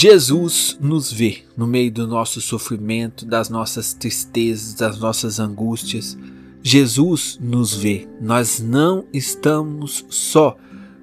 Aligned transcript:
Jesus 0.00 0.78
nos 0.80 1.10
vê 1.10 1.42
no 1.56 1.66
meio 1.66 1.90
do 1.90 2.06
nosso 2.06 2.40
sofrimento, 2.40 3.26
das 3.26 3.50
nossas 3.50 3.92
tristezas, 3.92 4.74
das 4.74 4.96
nossas 4.96 5.40
angústias. 5.40 6.16
Jesus 6.62 7.36
nos 7.42 7.74
vê. 7.74 8.06
Nós 8.20 8.60
não 8.60 9.04
estamos 9.12 10.06
só. 10.08 10.56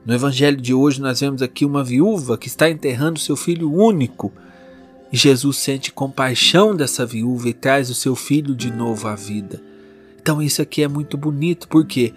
No 0.05 0.13
evangelho 0.13 0.55
de 0.55 0.73
hoje 0.73 1.01
nós 1.01 1.19
vemos 1.19 1.41
aqui 1.41 1.65
uma 1.65 1.83
viúva 1.83 2.37
que 2.37 2.47
está 2.47 2.69
enterrando 2.69 3.19
seu 3.19 3.35
filho 3.35 3.69
único. 3.69 4.31
E 5.11 5.17
Jesus 5.17 5.57
sente 5.57 5.91
compaixão 5.91 6.73
dessa 6.73 7.05
viúva 7.05 7.49
e 7.49 7.53
traz 7.53 7.89
o 7.89 7.93
seu 7.93 8.15
filho 8.15 8.55
de 8.55 8.71
novo 8.71 9.09
à 9.09 9.15
vida. 9.15 9.61
Então 10.21 10.41
isso 10.41 10.61
aqui 10.61 10.83
é 10.83 10.87
muito 10.87 11.17
bonito, 11.17 11.67
porque 11.67 12.13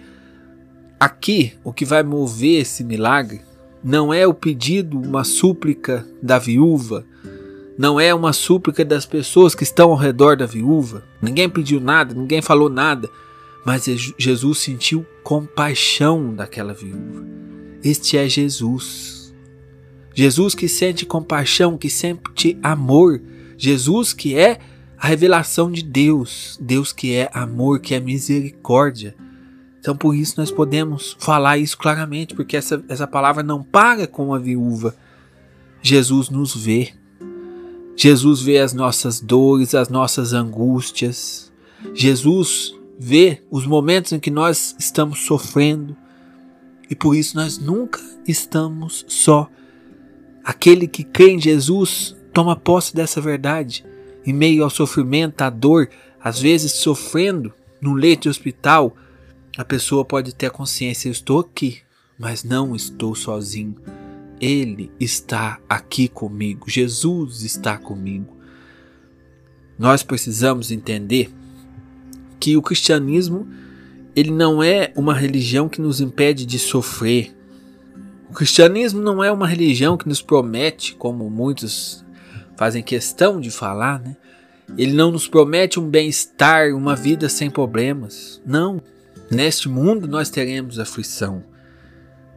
aqui 0.97 1.51
o 1.61 1.73
que 1.73 1.83
vai 1.83 2.03
mover 2.03 2.61
esse 2.61 2.85
milagre 2.85 3.48
não 3.83 4.13
é 4.13 4.27
o 4.27 4.33
pedido, 4.33 4.99
uma 4.99 5.23
súplica 5.23 6.05
da 6.21 6.37
viúva, 6.37 7.05
não 7.77 7.97
é 7.99 8.13
uma 8.13 8.33
súplica 8.33 8.83
das 8.83 9.05
pessoas 9.05 9.55
que 9.55 9.63
estão 9.63 9.91
ao 9.91 9.95
redor 9.95 10.35
da 10.35 10.45
viúva. 10.45 11.03
Ninguém 11.21 11.47
pediu 11.49 11.79
nada, 11.79 12.13
ninguém 12.13 12.41
falou 12.41 12.69
nada, 12.69 13.09
mas 13.65 13.85
Jesus 14.17 14.59
sentiu 14.59 15.05
compaixão 15.23 16.35
daquela 16.35 16.73
viúva. 16.73 17.25
Este 17.81 18.17
é 18.17 18.27
Jesus. 18.27 19.33
Jesus 20.13 20.53
que 20.53 20.67
sente 20.67 21.05
compaixão, 21.05 21.77
que 21.77 21.89
sente 21.89 22.57
amor. 22.61 23.21
Jesus 23.57 24.11
que 24.11 24.35
é 24.35 24.59
a 24.97 25.07
revelação 25.07 25.71
de 25.71 25.81
Deus. 25.81 26.57
Deus 26.61 26.91
que 26.91 27.13
é 27.13 27.29
amor, 27.33 27.79
que 27.79 27.95
é 27.95 27.99
misericórdia. 28.01 29.15
Então 29.79 29.95
por 29.95 30.15
isso 30.15 30.35
nós 30.37 30.51
podemos 30.51 31.15
falar 31.19 31.57
isso 31.57 31.77
claramente, 31.77 32.35
porque 32.35 32.57
essa, 32.57 32.83
essa 32.89 33.07
palavra 33.07 33.41
não 33.41 33.63
para 33.63 34.05
com 34.05 34.33
a 34.33 34.39
viúva. 34.39 34.95
Jesus 35.81 36.29
nos 36.29 36.55
vê. 36.55 36.93
Jesus 37.95 38.41
vê 38.41 38.59
as 38.59 38.73
nossas 38.73 39.19
dores, 39.19 39.73
as 39.73 39.89
nossas 39.89 40.33
angústias. 40.33 41.51
Jesus 41.93 42.75
vê 42.97 43.41
os 43.49 43.65
momentos 43.65 44.11
em 44.11 44.19
que 44.19 44.29
nós 44.31 44.75
estamos 44.77 45.25
sofrendo. 45.25 45.95
E 46.89 46.95
por 46.95 47.15
isso 47.15 47.35
nós 47.35 47.57
nunca 47.57 47.99
estamos 48.27 49.05
só. 49.07 49.49
Aquele 50.43 50.87
que 50.87 51.03
crê 51.03 51.31
em 51.31 51.39
Jesus 51.39 52.15
toma 52.33 52.55
posse 52.55 52.95
dessa 52.95 53.21
verdade. 53.21 53.85
Em 54.25 54.33
meio 54.33 54.63
ao 54.63 54.69
sofrimento, 54.69 55.41
à 55.41 55.49
dor, 55.49 55.89
às 56.21 56.39
vezes 56.39 56.73
sofrendo 56.73 57.53
no 57.81 57.93
leito 57.93 58.23
de 58.23 58.29
hospital, 58.29 58.95
a 59.57 59.65
pessoa 59.65 60.05
pode 60.05 60.33
ter 60.33 60.47
a 60.47 60.51
consciência: 60.51 61.07
eu 61.07 61.11
estou 61.11 61.39
aqui, 61.39 61.79
mas 62.17 62.43
não 62.43 62.75
estou 62.75 63.15
sozinho. 63.15 63.75
Ele 64.39 64.91
está 64.99 65.59
aqui 65.67 66.07
comigo. 66.07 66.69
Jesus 66.69 67.43
está 67.43 67.77
comigo. 67.77 68.37
Nós 69.77 70.03
precisamos 70.03 70.71
entender 70.71 71.29
que 72.39 72.55
o 72.55 72.61
cristianismo 72.61 73.47
ele 74.15 74.31
não 74.31 74.61
é 74.61 74.91
uma 74.95 75.13
religião 75.13 75.69
que 75.69 75.81
nos 75.81 76.01
impede 76.01 76.45
de 76.45 76.59
sofrer. 76.59 77.35
O 78.29 78.33
cristianismo 78.33 79.01
não 79.01 79.23
é 79.23 79.31
uma 79.31 79.47
religião 79.47 79.97
que 79.97 80.07
nos 80.07 80.21
promete, 80.21 80.95
como 80.95 81.29
muitos 81.29 82.03
fazem 82.57 82.83
questão 82.83 83.39
de 83.39 83.49
falar, 83.49 83.99
né? 83.99 84.17
Ele 84.77 84.93
não 84.93 85.11
nos 85.11 85.27
promete 85.27 85.79
um 85.79 85.89
bem-estar, 85.89 86.75
uma 86.75 86.95
vida 86.95 87.27
sem 87.29 87.49
problemas. 87.49 88.41
Não. 88.45 88.81
Neste 89.31 89.69
mundo 89.69 90.07
nós 90.07 90.29
teremos 90.29 90.79
aflição, 90.79 91.43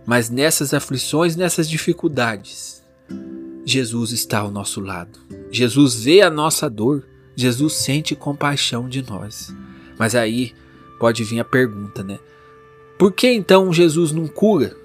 mas 0.05 0.29
nessas 0.29 0.75
aflições, 0.75 1.37
nessas 1.37 1.69
dificuldades, 1.69 2.83
Jesus 3.65 4.12
está 4.12 4.41
ao 4.41 4.51
nosso 4.51 4.81
lado. 4.81 5.19
Jesus 5.51 5.95
vê 6.05 6.21
a 6.21 6.29
nossa 6.29 6.69
dor, 6.69 7.07
Jesus 7.34 7.75
sente 7.77 8.15
compaixão 8.15 8.89
de 8.89 9.03
nós. 9.03 9.55
Mas 9.99 10.15
aí 10.15 10.53
pode 10.99 11.25
vir 11.25 11.41
a 11.41 11.44
pergunta, 11.44 12.03
né? 12.03 12.19
Por 12.99 13.11
que 13.12 13.28
então 13.28 13.72
Jesus 13.72 14.12
não 14.12 14.27
cura? 14.27 14.77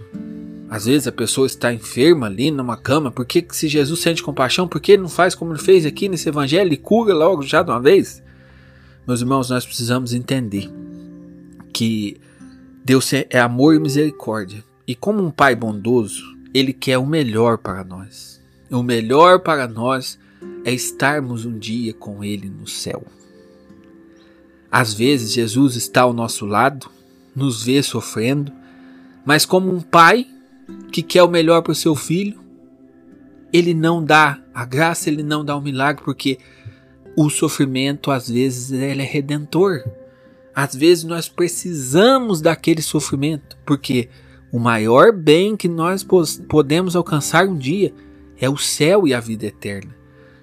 Às 0.69 0.85
vezes 0.85 1.07
a 1.07 1.11
pessoa 1.11 1.45
está 1.45 1.73
enferma 1.73 2.27
ali 2.27 2.51
numa 2.51 2.77
cama, 2.77 3.11
por 3.11 3.25
que 3.25 3.45
se 3.51 3.67
Jesus 3.67 3.99
sente 3.99 4.23
compaixão, 4.23 4.67
por 4.67 4.79
que 4.79 4.93
ele 4.93 5.01
não 5.01 5.09
faz 5.09 5.35
como 5.35 5.51
ele 5.51 5.61
fez 5.61 5.85
aqui 5.85 6.07
nesse 6.07 6.29
evangelho 6.29 6.71
e 6.71 6.77
cura 6.77 7.13
logo 7.13 7.41
já 7.41 7.61
de 7.63 7.69
uma 7.69 7.81
vez? 7.81 8.23
Meus 9.05 9.19
irmãos, 9.19 9.49
nós 9.49 9.65
precisamos 9.65 10.13
entender 10.13 10.69
que 11.77 12.19
Deus 12.83 13.13
é, 13.13 13.27
é 13.29 13.39
amor 13.39 13.75
e 13.75 13.79
misericórdia. 13.79 14.63
E 14.87 14.95
como 14.95 15.23
um 15.23 15.29
pai 15.29 15.55
bondoso, 15.55 16.23
ele 16.51 16.73
quer 16.73 16.97
o 16.97 17.05
melhor 17.05 17.59
para 17.59 17.83
nós. 17.83 18.41
O 18.71 18.81
melhor 18.81 19.41
para 19.41 19.67
nós 19.67 20.17
é 20.65 20.73
estarmos 20.73 21.45
um 21.45 21.55
dia 21.55 21.93
com 21.93 22.23
ele 22.23 22.49
no 22.49 22.65
céu. 22.65 23.05
Às 24.71 24.91
vezes 24.91 25.33
Jesus 25.33 25.75
está 25.75 26.01
ao 26.01 26.13
nosso 26.13 26.47
lado, 26.47 26.89
nos 27.35 27.63
vê 27.63 27.83
sofrendo, 27.83 28.51
mas 29.23 29.45
como 29.45 29.71
um 29.71 29.79
pai 29.79 30.25
que 30.91 31.03
quer 31.03 31.21
o 31.21 31.29
melhor 31.29 31.61
para 31.61 31.73
o 31.73 31.75
seu 31.75 31.95
filho, 31.95 32.39
ele 33.53 33.75
não 33.75 34.03
dá 34.03 34.41
a 34.51 34.65
graça, 34.65 35.11
ele 35.11 35.21
não 35.21 35.45
dá 35.45 35.55
o 35.55 35.61
milagre, 35.61 36.03
porque 36.03 36.39
o 37.15 37.29
sofrimento 37.29 38.09
às 38.09 38.27
vezes 38.27 38.71
ele 38.71 39.03
é 39.03 39.05
redentor. 39.05 39.83
Às 40.57 40.73
vezes 40.73 41.03
nós 41.03 41.29
precisamos 41.29 42.41
daquele 42.41 42.81
sofrimento, 42.81 43.55
porque 43.63 44.09
o 44.51 44.57
maior 44.57 45.13
bem 45.13 45.55
que 45.55 45.67
nós 45.67 46.03
podemos 46.49 46.95
alcançar 46.95 47.47
um 47.47 47.55
dia 47.55 47.93
é 48.41 48.49
o 48.49 48.57
céu 48.57 49.07
e 49.07 49.13
a 49.13 49.19
vida 49.19 49.45
eterna. 49.45 49.95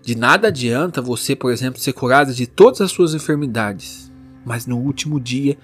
De 0.03 0.15
nada 0.17 0.47
adianta 0.47 1.03
você, 1.03 1.35
por 1.35 1.51
exemplo, 1.51 1.81
ser 1.81 1.95
curado 1.95 2.33
de 2.33 2.47
todas 2.47 2.81
as 2.81 2.93
suas 2.93 3.13
enfermidades, 3.13 4.09
mas 4.47 4.67
no 4.67 4.79
último 4.79 5.19
dia 5.19 5.59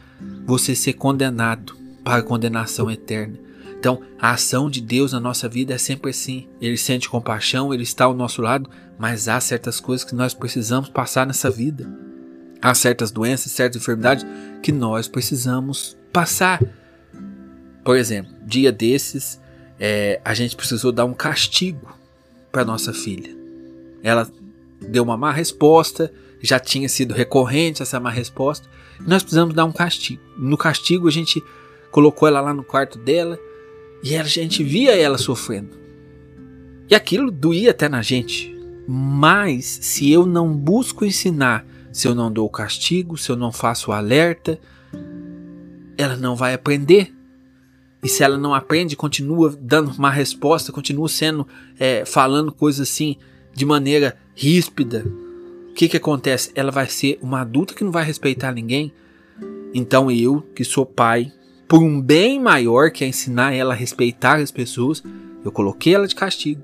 você 0.44 0.74
ser 0.74 0.94
condenado 0.94 1.76
para 2.02 2.16
a 2.16 2.22
condenação 2.24 2.90
eterna. 2.90 3.38
Então, 3.78 4.02
a 4.18 4.32
ação 4.32 4.68
de 4.68 4.80
Deus 4.80 5.12
na 5.12 5.20
nossa 5.20 5.48
vida 5.48 5.74
é 5.74 5.78
sempre 5.78 6.10
assim. 6.10 6.48
Ele 6.60 6.76
sente 6.76 7.08
compaixão, 7.08 7.72
ele 7.72 7.84
está 7.84 8.06
ao 8.06 8.14
nosso 8.14 8.42
lado, 8.42 8.68
mas 8.98 9.28
há 9.28 9.38
certas 9.38 9.78
coisas 9.78 10.04
que 10.04 10.16
nós 10.16 10.34
precisamos 10.34 10.88
passar 10.88 11.24
nessa 11.24 11.48
vida. 11.48 12.09
Há 12.62 12.74
certas 12.74 13.10
doenças, 13.10 13.52
certas 13.52 13.80
enfermidades 13.80 14.26
que 14.62 14.70
nós 14.70 15.08
precisamos 15.08 15.96
passar. 16.12 16.60
Por 17.84 17.96
exemplo, 17.96 18.32
dia 18.44 18.70
desses, 18.70 19.40
é, 19.78 20.20
a 20.24 20.34
gente 20.34 20.54
precisou 20.54 20.92
dar 20.92 21.04
um 21.04 21.14
castigo 21.14 21.96
para 22.52 22.64
nossa 22.64 22.92
filha. 22.92 23.34
Ela 24.02 24.30
deu 24.80 25.02
uma 25.02 25.16
má 25.16 25.32
resposta, 25.32 26.12
já 26.42 26.58
tinha 26.58 26.88
sido 26.88 27.14
recorrente 27.14 27.82
essa 27.82 27.98
má 28.00 28.10
resposta. 28.10 28.68
Nós 29.00 29.22
precisamos 29.22 29.54
dar 29.54 29.64
um 29.64 29.72
castigo. 29.72 30.22
No 30.36 30.56
castigo, 30.56 31.08
a 31.08 31.10
gente 31.10 31.42
colocou 31.90 32.28
ela 32.28 32.40
lá 32.40 32.52
no 32.52 32.62
quarto 32.62 32.98
dela 32.98 33.38
e 34.02 34.16
a 34.16 34.22
gente 34.24 34.62
via 34.62 34.94
ela 34.94 35.18
sofrendo. 35.18 35.78
E 36.88 36.94
aquilo 36.94 37.30
doía 37.30 37.70
até 37.70 37.88
na 37.88 38.02
gente. 38.02 38.54
Mas 38.86 39.64
se 39.64 40.10
eu 40.10 40.26
não 40.26 40.52
busco 40.52 41.04
ensinar 41.04 41.64
se 41.92 42.06
eu 42.06 42.14
não 42.14 42.32
dou 42.32 42.48
castigo, 42.48 43.16
se 43.16 43.30
eu 43.30 43.36
não 43.36 43.52
faço 43.52 43.92
alerta, 43.92 44.58
ela 45.96 46.16
não 46.16 46.36
vai 46.36 46.54
aprender. 46.54 47.12
E 48.02 48.08
se 48.08 48.22
ela 48.22 48.38
não 48.38 48.54
aprende, 48.54 48.96
continua 48.96 49.54
dando 49.60 49.90
uma 49.90 50.10
resposta, 50.10 50.72
continua 50.72 51.08
sendo 51.08 51.46
é, 51.78 52.04
falando 52.04 52.50
coisas 52.50 52.88
assim 52.88 53.16
de 53.54 53.66
maneira 53.66 54.16
ríspida. 54.34 55.04
O 55.70 55.74
que, 55.74 55.88
que 55.88 55.96
acontece? 55.96 56.50
Ela 56.54 56.70
vai 56.70 56.86
ser 56.88 57.18
uma 57.20 57.42
adulta 57.42 57.74
que 57.74 57.84
não 57.84 57.92
vai 57.92 58.04
respeitar 58.04 58.52
ninguém. 58.52 58.92
Então 59.74 60.10
eu, 60.10 60.40
que 60.54 60.64
sou 60.64 60.86
pai, 60.86 61.32
por 61.68 61.82
um 61.82 62.00
bem 62.00 62.40
maior 62.40 62.90
que 62.90 63.04
é 63.04 63.06
ensinar 63.06 63.52
ela 63.52 63.74
a 63.74 63.76
respeitar 63.76 64.40
as 64.40 64.50
pessoas, 64.50 65.02
eu 65.44 65.52
coloquei 65.52 65.94
ela 65.94 66.08
de 66.08 66.14
castigo. 66.14 66.62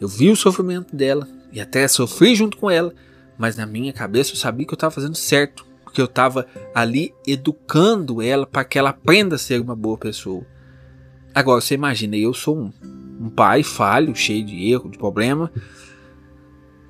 Eu 0.00 0.08
vi 0.08 0.30
o 0.30 0.36
sofrimento 0.36 0.94
dela 0.94 1.28
e 1.52 1.60
até 1.60 1.86
sofri 1.86 2.34
junto 2.34 2.56
com 2.56 2.70
ela, 2.70 2.94
mas 3.42 3.56
na 3.56 3.66
minha 3.66 3.92
cabeça 3.92 4.30
eu 4.30 4.36
sabia 4.36 4.64
que 4.64 4.72
eu 4.72 4.76
estava 4.76 4.94
fazendo 4.94 5.16
certo, 5.16 5.66
porque 5.82 6.00
eu 6.00 6.04
estava 6.04 6.46
ali 6.72 7.12
educando 7.26 8.22
ela 8.22 8.46
para 8.46 8.62
que 8.64 8.78
ela 8.78 8.90
aprenda 8.90 9.34
a 9.34 9.38
ser 9.38 9.60
uma 9.60 9.74
boa 9.74 9.98
pessoa. 9.98 10.46
Agora 11.34 11.60
você 11.60 11.74
imagina, 11.74 12.16
eu 12.16 12.32
sou 12.32 12.56
um, 12.56 12.72
um 13.20 13.28
pai 13.28 13.64
falho, 13.64 14.14
cheio 14.14 14.44
de 14.44 14.70
erro, 14.70 14.88
de 14.88 14.96
problema. 14.96 15.50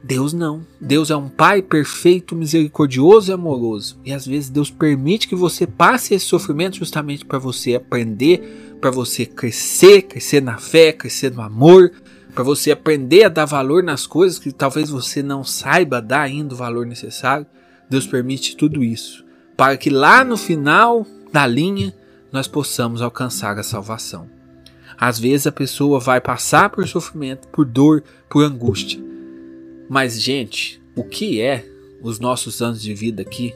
Deus 0.05 0.35
não. 0.35 0.61
Deus 0.79 1.11
é 1.11 1.17
um 1.17 1.31
pai 1.31 1.63
perfeito, 1.63 2.37
misericordioso 2.37 3.31
e 3.31 3.33
amoroso. 3.33 3.99
E 4.05 4.13
às 4.13 4.27
vezes 4.27 4.51
Deus 4.51 4.71
permite 4.71 5.29
que 5.29 5.35
você 5.35 5.67
passe 5.67 6.13
esse 6.13 6.27
sofrimento 6.27 6.77
justamente 6.77 7.25
para 7.25 7.39
você 7.39 7.77
aprender, 7.77 8.77
para 8.79 8.91
você 8.91 9.25
crescer, 9.25 10.03
crescer 10.03 10.43
na 10.43 10.59
fé, 10.59 10.93
crescer 10.93 11.33
no 11.33 11.41
amor, 11.41 11.93
para 12.35 12.43
você 12.43 12.71
aprender 12.71 13.25
a 13.25 13.29
dar 13.29 13.45
valor 13.45 13.83
nas 13.83 14.07
coisas 14.07 14.39
que 14.39 14.53
talvez 14.53 14.91
você 14.91 15.23
não 15.23 15.45
saiba 15.45 16.01
dar 16.01 16.23
ainda 16.23 16.55
o 16.55 16.57
valor 16.57 16.87
necessário. 16.87 17.47
Deus 17.89 18.07
permite 18.07 18.57
tudo 18.57 18.83
isso 18.83 19.25
para 19.57 19.77
que 19.77 19.91
lá 19.91 20.25
no 20.25 20.37
final 20.37 21.07
da 21.33 21.47
linha 21.47 21.95
nós 22.33 22.49
possamos 22.49 23.03
alcançar 23.03 23.59
a 23.59 23.63
salvação. 23.63 24.29
Às 24.99 25.19
vezes 25.19 25.47
a 25.47 25.53
pessoa 25.53 26.01
vai 26.01 26.21
passar 26.21 26.71
por 26.71 26.87
sofrimento, 26.89 27.49
por 27.49 27.65
dor, 27.65 28.03
por 28.29 28.45
angústia, 28.45 29.01
Mas, 29.89 30.21
gente, 30.21 30.83
o 30.97 31.05
que 31.05 31.41
é 31.41 31.67
os 32.01 32.19
nossos 32.19 32.63
anos 32.63 32.81
de 32.81 32.95
vida 32.95 33.23
aqui? 33.23 33.55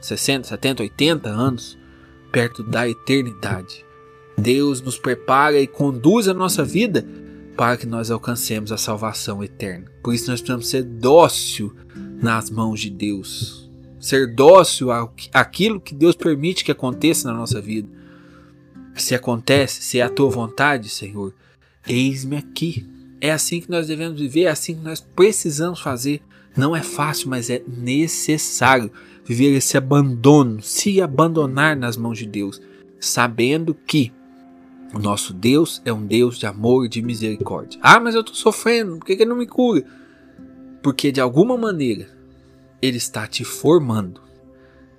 60, 0.00 0.48
70, 0.48 0.82
80 0.82 1.28
anos 1.28 1.76
perto 2.32 2.62
da 2.62 2.88
eternidade. 2.88 3.84
Deus 4.38 4.80
nos 4.80 4.98
prepara 4.98 5.60
e 5.60 5.66
conduz 5.66 6.28
a 6.28 6.34
nossa 6.34 6.64
vida 6.64 7.06
para 7.56 7.76
que 7.76 7.86
nós 7.86 8.10
alcancemos 8.10 8.70
a 8.70 8.76
salvação 8.76 9.42
eterna. 9.42 9.90
Por 10.02 10.14
isso 10.14 10.30
nós 10.30 10.40
precisamos 10.40 10.68
ser 10.68 10.82
dócil 10.82 11.74
nas 12.20 12.50
mãos 12.50 12.80
de 12.80 12.90
Deus. 12.90 13.70
Ser 13.98 14.34
dócil 14.34 14.88
àquilo 15.32 15.80
que 15.80 15.94
Deus 15.94 16.14
permite 16.14 16.64
que 16.64 16.70
aconteça 16.70 17.30
na 17.30 17.36
nossa 17.36 17.60
vida. 17.60 17.88
Se 18.94 19.14
acontece, 19.14 19.82
se 19.82 19.98
é 19.98 20.02
a 20.02 20.10
tua 20.10 20.30
vontade, 20.30 20.88
Senhor, 20.88 21.34
eis-me 21.88 22.36
aqui. 22.36 22.86
É 23.20 23.32
assim 23.32 23.60
que 23.60 23.70
nós 23.70 23.86
devemos 23.86 24.20
viver, 24.20 24.44
é 24.44 24.50
assim 24.50 24.74
que 24.74 24.84
nós 24.84 25.00
precisamos 25.00 25.80
fazer. 25.80 26.22
Não 26.56 26.76
é 26.76 26.82
fácil, 26.82 27.28
mas 27.28 27.50
é 27.50 27.62
necessário 27.66 28.90
viver 29.24 29.56
esse 29.56 29.76
abandono, 29.76 30.62
se 30.62 31.00
abandonar 31.00 31.76
nas 31.76 31.96
mãos 31.96 32.18
de 32.18 32.26
Deus, 32.26 32.60
sabendo 33.00 33.74
que 33.74 34.12
o 34.96 34.98
nosso 34.98 35.34
Deus 35.34 35.82
é 35.84 35.92
um 35.92 36.06
Deus 36.06 36.38
de 36.38 36.46
amor 36.46 36.86
e 36.86 36.88
de 36.88 37.02
misericórdia. 37.02 37.78
Ah, 37.82 38.00
mas 38.00 38.14
eu 38.14 38.22
estou 38.22 38.34
sofrendo, 38.34 38.96
por 38.96 39.04
que, 39.04 39.14
que 39.14 39.22
ele 39.22 39.28
não 39.28 39.36
me 39.36 39.46
cura? 39.46 39.84
Porque 40.82 41.12
de 41.12 41.20
alguma 41.20 41.54
maneira 41.54 42.08
ele 42.80 42.96
está 42.96 43.26
te 43.26 43.44
formando. 43.44 44.22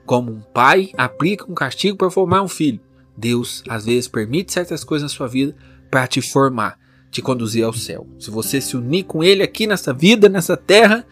Como 0.06 0.32
um 0.32 0.40
pai 0.40 0.92
aplica 0.96 1.52
um 1.52 1.56
castigo 1.56 1.98
para 1.98 2.12
formar 2.12 2.44
um 2.44 2.48
filho. 2.48 2.80
Deus 3.18 3.64
às 3.68 3.86
vezes 3.86 4.08
permite 4.08 4.54
certas 4.54 4.84
coisas 4.84 5.12
na 5.12 5.16
sua 5.16 5.28
vida 5.28 5.56
para 5.90 6.06
te 6.06 6.22
formar, 6.22 6.78
te 7.10 7.20
conduzir 7.20 7.66
ao 7.66 7.74
céu. 7.74 8.08
Se 8.20 8.30
você 8.30 8.62
se 8.62 8.78
unir 8.78 9.04
com 9.04 9.24
Ele 9.24 9.42
aqui 9.42 9.66
nessa 9.66 9.92
vida, 9.92 10.30
nessa 10.30 10.56
terra, 10.56 11.08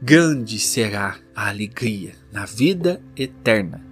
grande 0.00 0.58
será 0.58 1.18
a 1.36 1.50
alegria 1.50 2.14
na 2.32 2.46
vida 2.46 3.02
eterna. 3.14 3.91